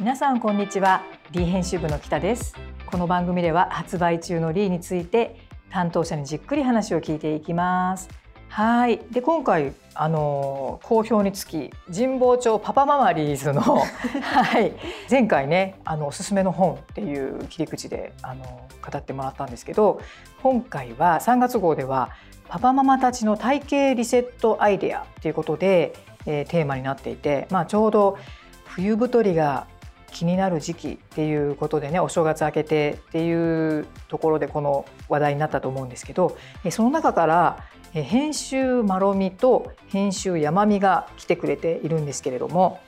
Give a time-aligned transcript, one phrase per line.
[0.00, 1.04] 皆さんこんにちは。
[1.30, 2.56] D 編集部の北です。
[2.84, 5.36] この番組では発売中のリーについて
[5.70, 8.08] 担当者にじっくり話を聞いていきます。
[8.48, 8.98] はい。
[9.12, 14.72] で今回あの好評につき神保町パパママリーズの はい。
[15.08, 20.00] 前回ねあのおすすめの本っていう切り口であの語ってもらったんですけど
[20.42, 22.10] 今回は3月号では
[22.48, 25.94] パパママたちの体型リセットアイデアということで、
[26.26, 28.18] えー、テーマになっていて、まあ、ちょうど
[28.64, 29.68] 冬太りが
[30.14, 36.38] 気になる時期っていうことでねお正月明けてっていうところでこの話題になったと思うんですけど
[36.70, 42.80] その中から編集まろみと編集やまみが来てくれているんですけれども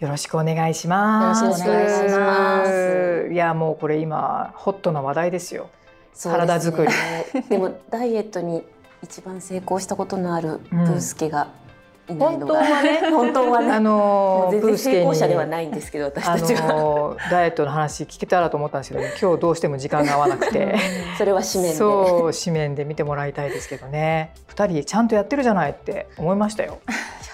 [0.00, 1.42] よろしくお願いします。
[1.42, 3.28] よろしくお願いします。
[3.32, 5.70] いやもうこれ今ホットな話題ですよ。
[6.12, 7.42] すね、体作り。
[7.48, 8.62] でもダイエットに
[9.02, 11.48] 一番成功したことのあるブースケが
[12.08, 13.72] 本当はね 本当はね。
[13.72, 17.16] あの全然成功者ではないんですけど私たちは。
[17.30, 20.76] ダイエットの話聞けたらと思ったんですけど 今日どうしても時間が合わなくて。
[21.18, 21.78] それは紙面で。
[21.78, 24.32] そう紙面で見てもらいたいですけどね。
[24.46, 26.78] 二人ちゃんとやってるじゃないって思いましたよ。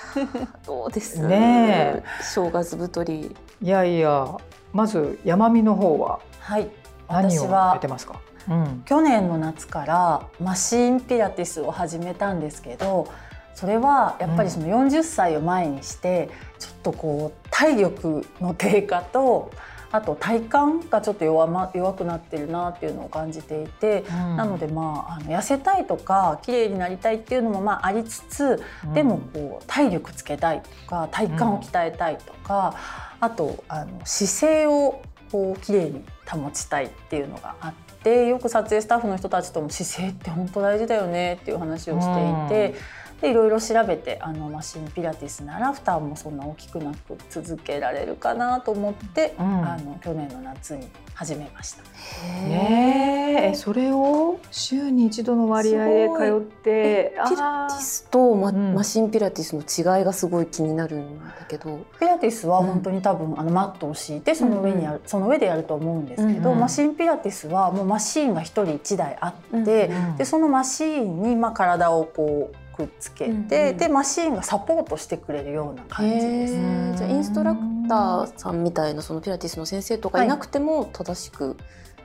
[0.67, 1.20] どうです。
[1.20, 3.34] ね正月太り。
[3.61, 4.27] いやいや
[4.73, 6.69] まず山見の方ははい。
[7.12, 13.09] 何をやってますか、うん、去年の夏からマシンピラティスを始めたんですけど
[13.55, 19.50] それはやっぱりその40歳を前にしてちょっとこう体力の低下と
[19.92, 32.75] あと体幹がちょっと弱,、ま、弱くなってるなっていうのを感じていて、うん、なのでまああの痩せたいとか綺麗になりたいっていうのもまあありつつ、うん、でもこう体力つけたいとか体幹を鍛えたいとか、
[33.20, 37.83] うん、あとあの姿勢をこう綺麗に保ちたいっていうのがあって。
[38.03, 42.75] よく撮影スタッフの人たちとも姿勢って本当大事だよねっていう話をしていて、
[43.23, 51.83] でいろいろ調べてあのマシンピラティスなら負担もそんな大きくなく続けられるかなと思って、うん、あの去年の夏に始めました。
[52.27, 61.87] へえそれを週に一度の割合で通ってピラティスとマ,、マシンピラティスの違いがすごい気になるんだけど。
[62.00, 76.55] ピラティスは本当に多分、あのマットを敷いてその上にやる、その上でやると思うんですけど、マシンピラティスはもうマシンが一人一台あって、でそのマシンにまあ体をこうくっつけて、うんうん、でマシーンがサポートしてくれるような感じです。
[76.99, 81.56] じゃあインストラクターさんみたいなそのピラティスの先生とかいなくても正しく、はい、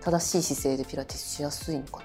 [0.01, 2.03] 正しい姿勢でピラティスしやすいのか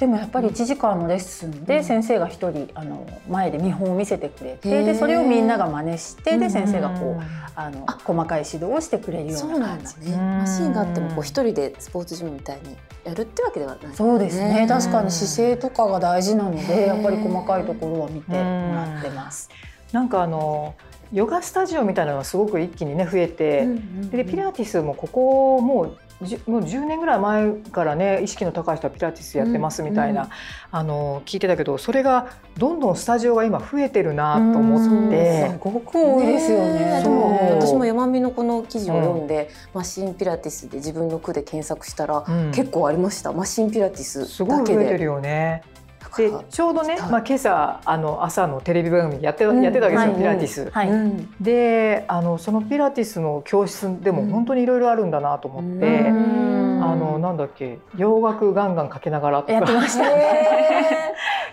[0.00, 7.22] でもやっぱり1時間のレッスンで先生が1人あの前で見本を見せてくれてでそれをみんなが真似してで先生がこう
[7.54, 10.10] あの細かい指導をしてくれるような感じ。
[10.10, 10.16] ね。
[10.16, 14.66] マシンがあってもこう1人でスポーツジムみたいにやるってわけではない、ね、そうですね。
[14.66, 19.50] 確かに姿勢とかが大事なのでやっぱり細かいところは見てもらってます。
[19.92, 20.74] なんかあの
[21.12, 23.68] ヨガスタジオみたいなのがすごく一気にね増えて、
[24.10, 25.98] でピラティスもここもう
[26.46, 30.32] もう10年ぐらい前からね意識の高い人はピラティスやってますみたいな、うんうん、
[30.70, 37.02] あの聞いてたけどそれがどんどんスタジオが今増えてるなと思って、すごく多いですよね。
[37.02, 43.32] ね私も山見のこの記事を読んで、うん、マシンピラティスで自分の句で検索したら、結構ありました。
[43.32, 45.62] マシンピラティスすごい増えてるよね。
[46.16, 50.70] でちょうどね、まあ、今朝あの朝のテレビ番組やって,、やってたわけですよ、ピラティス。
[50.70, 50.90] はい、
[51.40, 59.52] であのそのピラティスの教室でも本当にいろいろあるんだなと思って、あのなんだっけ洋楽ガンガンかけながらとか。
[59.52, 60.04] やってました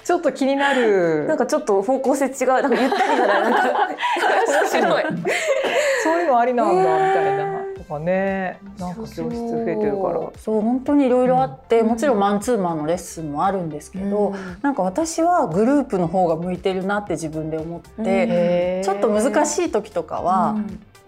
[0.04, 1.26] ちょっと気になる。
[1.28, 2.48] なんかちょっと方向性違う。
[2.48, 3.42] なんかゆったりじゃない。
[3.42, 3.60] なんか
[4.62, 5.04] 面白い。
[6.02, 7.57] そういうのありなんだみたいな。
[7.88, 8.60] かね。
[8.78, 10.32] なんか教室増えてるから。
[10.38, 10.62] そう。
[10.62, 20.58] 本当にいろいろあって、うん、もちろんマンツーマンのレッスンもあるんですけど、うん、なんか私はグループの方が向いてるなって自分で思って、ちょっと難しい時とかは、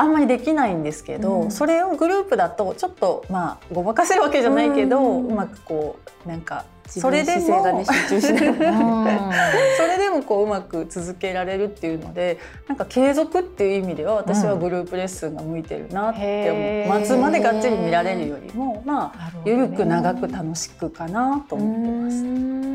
[0.02, 8.44] あんまりできないんですけど、うん、それをグループだとちょっとまあごまかせるわけじゃないけど、うん、うまくこうなんかそれでも、ね、集中しない。
[9.78, 12.40] それでもこううまく続けられるっていうので
[12.70, 22.24] なんか継続っていう意味では私はグループレッスンが向いてるなって思う、末までがっつり見られるよりもまあ、ね、緩く長く楽しくかなと思ってます。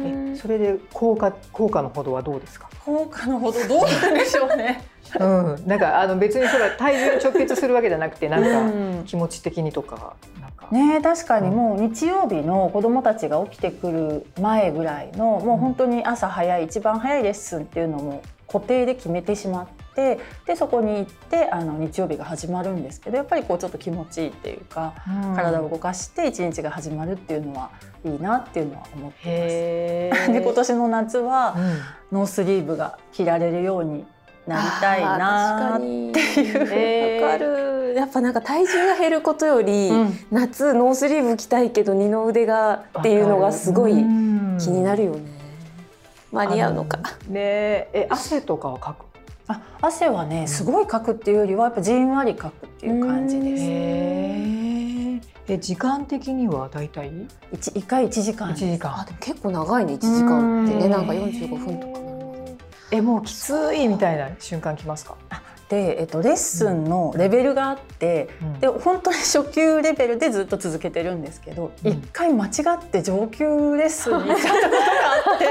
[0.06, 2.68] えそれで効果効果のほどはどうですか？
[2.84, 4.82] 効果のほどどうなんでしょうね
[5.20, 10.16] うん、なんかあの別にそれは体重に直結するわけじゃなくてなんか気持ち的にとか
[10.70, 27.70] ね確かにもう日曜日の子どもたちが起きてくる前ぐらいのもう本当に朝早い一番早いレッスンっていうのも固定で決めてしまってでそこに行ってあの日曜日が始まるんですけどやっぱりこうちょっと気持ちいいっていうか、うん、体を動かして一日が始まるっていうのは
[28.04, 30.32] いいなっていうのは思ってます。
[30.32, 31.56] で今年の夏は、
[32.12, 34.04] ノースリーブが着られるように
[34.46, 35.84] なりたいなって
[36.42, 37.22] いう。
[37.22, 37.94] わ、かる。
[37.94, 44.00] やっぱなんか体重が減ることより、うん、夏ノースリーブ着たいけど二の腕がっていうのがすごい気
[44.70, 45.20] になるよね。
[46.32, 46.98] 間に合うのか。
[47.28, 49.04] ねえ汗とかはかく？
[49.46, 53.62] あ汗はねすごいかくっていうよりはやっぱじんわりかくっていう感じです。
[55.46, 57.12] え時間的にはだいたい
[57.52, 58.50] 一一回一時間。
[58.50, 58.98] 一時間。
[58.98, 62.13] あでも結構長いね一時間ってねなんか四十五分とか。
[62.94, 65.16] えもうきついみたいな瞬間きますか？
[65.68, 73.44] で、えっと、レッスンのレベルがあって、うん、で本当に初級レベルでずっと続けてるんですけど一、うん、回間違って上級
[73.76, 74.76] レッスンに行っちゃったことが
[75.32, 75.46] あって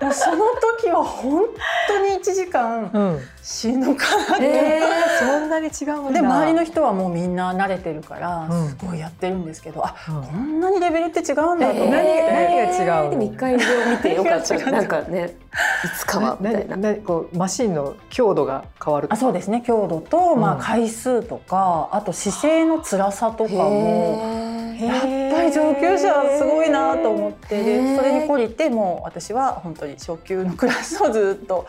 [0.00, 0.44] もうその
[0.78, 1.44] 時は本
[1.88, 9.94] 当に1時間死ぬかなって、えー、そんなに違うんで周りの人はもうみんな慣れてるからすごいやってるんですけど、うん、あ、
[10.26, 13.60] こんなにレベルって違うんだと思って、えー、何が違うでも一回見
[14.02, 15.36] てよかったなんかね
[15.84, 16.94] いつかはみたいな。
[16.96, 24.56] こうマシンの強度が変わるあそうですね強度と、まあ、回数とか、あと姿勢の辛さとかも。
[24.76, 31.66] やっぱり上級者すごいなと思ってでそれに懲りてもう私は本当に初級のクラスをずっと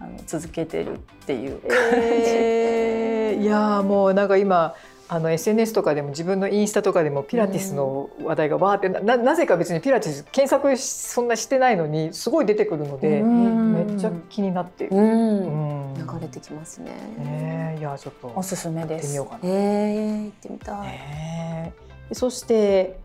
[0.00, 1.76] あの続けてるっていう感じ。
[1.76, 4.74] えー、いやもうなんか今
[5.08, 16.92] あの SNS とかでも自分のインスタとかでもピラティスの話題がわーってななぜか別にピラティス検索そんなしてないのにすごい出てくるのでめっちゃ気になってる、うん流れてきますね。
[17.18, 19.02] えー、いやちょっとおすすめです。
[19.02, 19.38] 行ってみようかな。
[19.42, 20.88] えー、行ってみたい。
[20.94, 22.98] えー、そして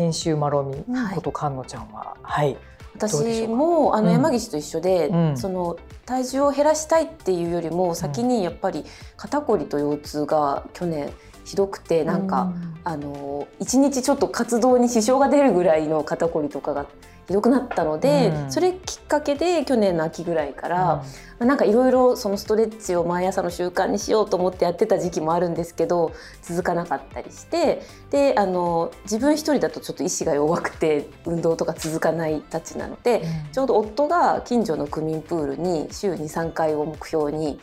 [0.00, 0.82] 編集まろみ
[1.14, 2.56] こと菅野ちゃんは、はい、
[2.94, 8.84] 私もあの山岸と一緒で、うん、その体重を減らしたいっていうよりも先にやっぱり
[9.18, 11.12] 肩こりと腰痛が去年
[11.44, 16.86] ひどくてなんか、うん、あの一日ちょっと活動に支障が出るぐらいの肩こりとかが
[17.30, 21.04] ひどくなったので、うん、それきっかけで去年の秋ぐらいから、
[21.38, 26.12] うん、なんかいろいろそのストレッチを毎朝の習慣にしようと思ってやってた時期もあるんですけど
[26.42, 37.60] 続かなかったりしてであの自分一人だとちょっと意志が弱くて運動とか続かないたちなので、うん、ちょうど夫が近所の区民プールに週23回を目標に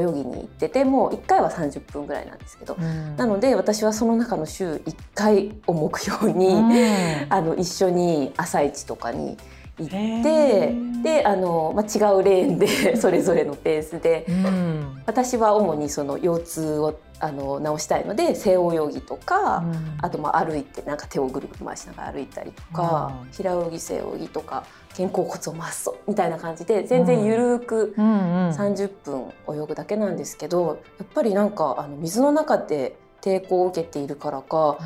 [0.00, 9.36] 泳ぎに行ってても1回は30分ぐらいなんですけど、うん、なので私はその中の週1回を目標に、うん、あの一緒に朝一とかに
[9.78, 18.58] 行ってであの、まあ、違うレーンで それぞれのペースで、うん、私は主にその腰痛をあの直したいので背泳
[18.92, 24.64] ぎとか、うん、あとまあ歩いてなんか手をぐるぐる回しながら歩いたりとか、うん、平泳ぎ背泳ぎとか
[24.96, 34.76] 肩甲骨を回すぞみたいな感じで全然ゆるく30分泳ぐだけなんですけどやっぱりなんかあの水の中で抵抗を受けているからか、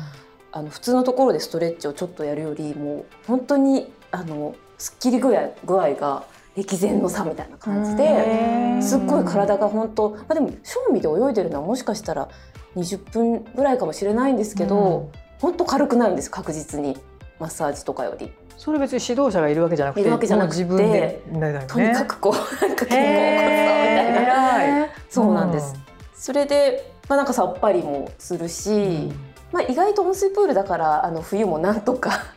[0.53, 6.23] あの普通のところでストレッチをちょっとやるよりも本当にあのすっきり具合具合が
[6.55, 12.29] 歴然の差みたいな感じですっごい体が本当、まあ、でも正味で泳いでるのはもしかしたら
[12.75, 16.97] 20分ぐらいかもしれないんですけど、本当軽くなるんです確実に
[17.39, 18.31] マッサージとかより。
[18.57, 21.21] それ別に指導者がいるわけじゃなくているわけじゃなくて、ね、
[21.67, 23.47] とにかくこうなんか肩甲骨をみ
[23.95, 25.75] たいなそうなんです。
[26.13, 32.33] それでまあなんかさっぱりもするし、うん、まあ意外と温水プールだからあの冬もなんとか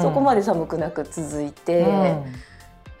[0.00, 1.80] そこまで寒くなく続いて。
[1.80, 2.24] うん。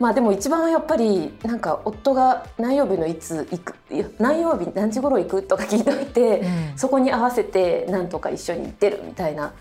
[0.02, 3.76] まあでも一番やっぱりなんか夫が何曜日のいつ行く
[4.18, 9.52] 何曜日何時頃行くとか聞いておいて、うん、そこに合わせてなんとか一緒に行ってるみたいな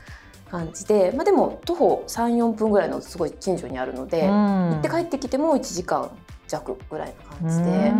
[0.49, 6.09] 感じで、まあ、でも徒歩34分ぐらいのすごい近所にあるので、うん、行って帰ってきても1時間
[6.47, 7.91] 弱ぐらいな感じで、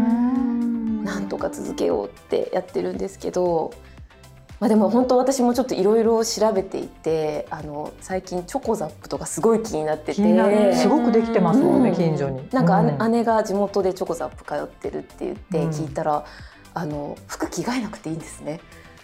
[1.04, 3.72] なんとか続けようってやってるんですけど
[4.62, 10.76] まあ、でも本当私もちょっといろいろ調べていてあの最近チョコザップとかすごい気になってて。
[10.76, 12.48] すごくできてますもんね、うん、近所に。
[12.52, 16.24] なんか、うん、姉が地元でチョコザップ通ってるって言って聞いたら、うん、
[16.76, 18.60] あの服着替えなくていいんですね。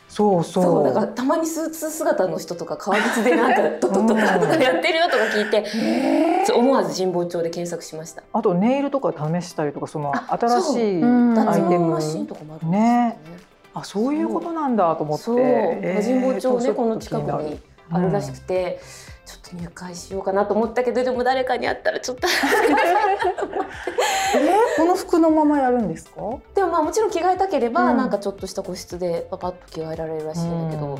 [0.08, 0.84] そうそう。
[0.84, 8.22] だからたまにスーツ姿の人とか革靴でなんかトトトトとかやってるよとか聞いて、思わず神保町で検索しました。
[8.32, 11.88] あとネイルとか試したりとかその新しいアイテム。
[11.88, 12.80] マシンとかもあるんですね。
[12.80, 13.37] ね
[13.80, 16.02] あそういうことなんだと思って。
[16.04, 18.80] 神保町ねこの近くにあるらしくて、
[19.26, 22.28] ちょっと入会しようかなと思ったけどでも誰かに会ったらちょっと。
[24.36, 26.22] えこの服のままやるんですか？
[26.56, 30.98] でもまあもちろん着替えたければ、うん、なんかちょっとした個室でパパッと着替えられるらしいんだけど、うん、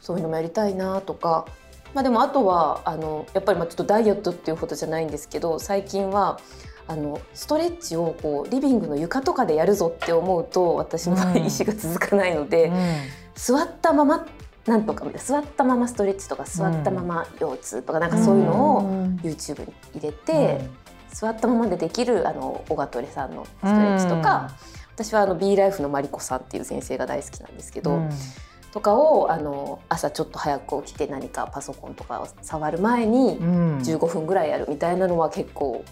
[0.00, 1.46] そういうのもやりたいなとか。
[1.94, 6.38] まあ、でもあとはあのやっぱりまあちょっとダイエットっていうほどじゃないんですけど最近は
[6.88, 12.74] あのストレッチをこうリビングの床とかでやるぞって思うと私の場合意思が続かないので、うん、
[13.34, 14.26] 座ったまま
[14.66, 18.90] なんとか座ったままストレッチとか座ったまま腰痛とかなんかそういうのを
[19.22, 20.60] YouTube に入れて、
[21.10, 24.50] 座ったままでできるあのオガトレさんのストレッチとか、
[24.94, 28.02] 私はあの B ライフのマリコさんっていう先生が大好きなんですけど、
[28.72, 35.82] とかをあの朝ちょっと早く起きて何かパソコンとかを触る前に15分ぐらいやるみたいなのは結構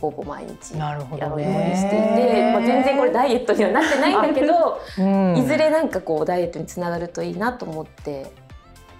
[0.00, 8.30] ほぼ毎日やるようにしていて、まあ、全然これダイエットにはなってないんだけど、うん、いずれなんかこうダイエットにつながるといいなと思って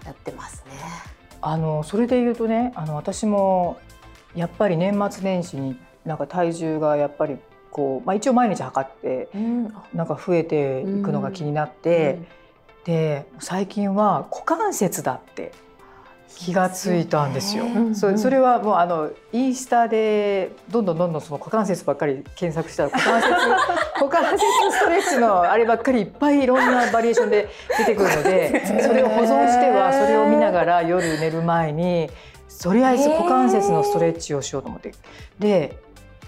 [0.05, 0.73] やってますね。
[1.43, 3.79] あのそれで言うとねあの私も
[4.35, 7.37] やっぱり年末年始になんか体重がやっぱり
[7.71, 12.21] こう、まあ、一応毎日測って、うん、なんか増えていくのが気になって、
[12.79, 15.53] うん、で最近は股関節だって
[16.35, 17.65] 気がついたんですよ。
[17.95, 23.31] そそれはもうあのインスタでどんどんどんどんその股関節ばっかり検索したら股関節
[24.05, 32.11] 股関節ストレッチのあればっかりいっぱいいろんなバリエーションで出てくるので それを保存してはそれを見ながら夜寝る前に
[32.63, 34.93] とりあえず股関節のストレッチをしようと思って。
[35.39, 35.79] で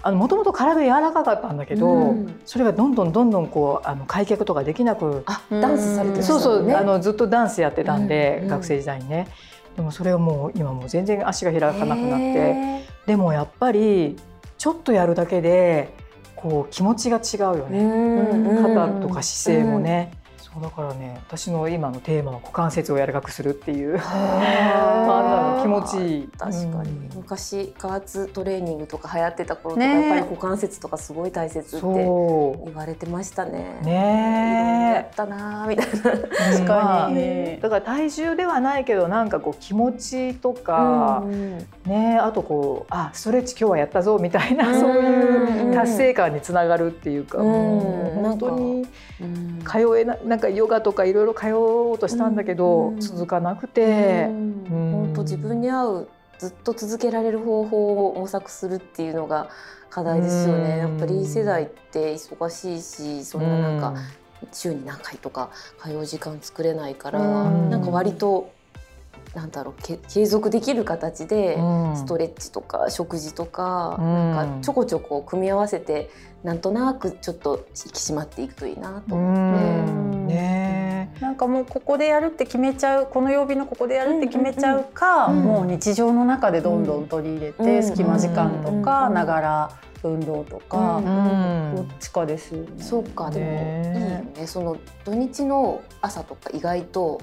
[0.03, 9.27] もともと体柔らかかったんだけど、うん、それがどんどんどんどんこうあの開脚とかできなくあダンスされて、ね、そうそうあのずっとダンスやってたんで、うん、学生時代にね
[9.75, 14.17] でもそれはもう今もう全然足が開かなくなってでもやっぱり
[14.57, 15.93] ちょっとやるだけで
[16.35, 18.61] こう気持ちが違うよね。
[18.61, 20.13] 肩とか姿勢もね。
[20.51, 23.97] そうだからね私の今のテーマは股関節を柔らかくするっていう。
[23.97, 26.29] まあ、気持ちいい。
[26.37, 33.79] 確かに、うん、昔加圧トレーニングとか流行ってた頃とか、ね、やっぱり股関節とかすごい大切って言われてましたね。
[33.83, 35.93] ねやったなみたいな。
[35.93, 48.87] 確かに、ね、だから体重ではないけどなんかこう気持ちとか、うん、ねあとこうあストレッチ今日はやったぞみたいな、うん、そういう達成感につながるっていうか、うん、本当に
[49.65, 54.27] 通えななんかヨガとかいろいろ通おうとしたんだけど、続かなくて。
[54.69, 59.49] 本当自分に合うずっと続けられる方法を模索するっていうのが
[59.89, 60.77] 課題ですよね。
[60.77, 63.95] やっぱり世代って忙しいしそんななんか
[64.53, 65.49] 週に何回とか
[65.83, 68.51] 通う時間作れないからなんか割と
[69.35, 71.55] なんだろう継続できる形で
[71.95, 76.09] ストレッチとか食事とかなんかちょこちょこ組み合わせて
[76.43, 79.35] なんとなくちょっと引き締まっていくといいなと思っ
[79.85, 80.09] て。
[80.29, 89.71] ね、なんかもうここでやるって決めちゃうこの曜日のここでやるって決めちゃうか、もう日常の中でどんどん取り入れて、隙間時間とかながら
[90.03, 91.01] 運動とか、
[91.75, 92.69] どっちかですよね。
[92.77, 94.47] そうかでもいいよね。
[94.47, 97.21] その土日の朝とか意外と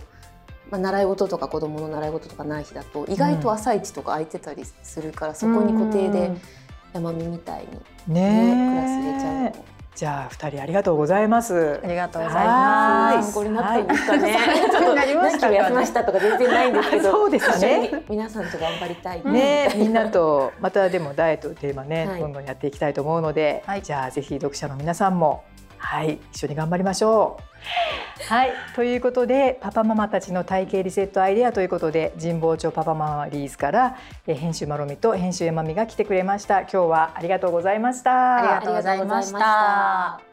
[0.70, 6.32] まあ、習い事とか子供の習い事とかない日だと意外と朝一とか空いてたりするから、そこに固定で
[6.92, 7.66] 山見みたい
[8.08, 9.76] にね、ね、クラス入れちゃうの。
[9.96, 11.80] じゃあ二人ありがとうございます。
[11.82, 13.32] ありがとうございます。
[13.32, 14.36] 参考になったんですかね。
[14.94, 17.02] なりましたやましたとか全然ないんですけど。
[17.10, 18.04] そうですね。
[18.06, 19.72] 皆さんと頑張りたいね。
[19.74, 25.44] みんなとまたでもダイエットテーマね、どんどんやっていきたいと思うので、じゃあぜひ読者の皆さんも
[25.86, 28.32] はい一緒に頑張りましょう。
[28.32, 36.62] はいということでパパママたちの体型リセットアイデアということで神保町パパママリーズから編集まろみと編集えまみが来てくれました。
[36.62, 38.36] 今日はありがとうございました。
[38.36, 40.25] ありがとうございました。